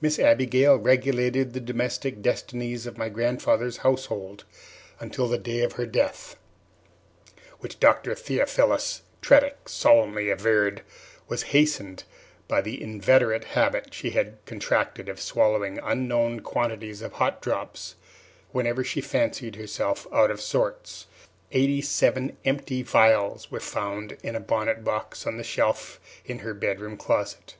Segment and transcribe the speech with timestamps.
[0.00, 4.42] Miss Abigail regulated the domestic destinies of my grandfather's household
[4.98, 6.34] until the day of her death,
[7.60, 8.16] which Dr.
[8.16, 10.82] Theophilus Tredick solemnly averred
[11.28, 12.02] was hastened
[12.48, 17.94] by the inveterate habit she had contracted of swallowing unknown quantities of hot drops
[18.50, 21.06] whenever she fancied herself out of sorts.
[21.52, 26.54] Eighty seven empty phials were found in a bonnet box on a shelf in her
[26.54, 27.54] bedroom closet.